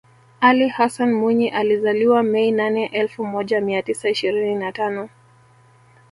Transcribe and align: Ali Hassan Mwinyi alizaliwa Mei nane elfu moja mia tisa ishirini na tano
Ali 0.39 0.67
Hassan 0.69 1.13
Mwinyi 1.13 1.49
alizaliwa 1.49 2.23
Mei 2.23 2.51
nane 2.51 2.85
elfu 2.85 3.25
moja 3.25 3.61
mia 3.61 3.81
tisa 3.83 4.09
ishirini 4.09 4.55
na 4.55 4.71
tano 4.71 5.09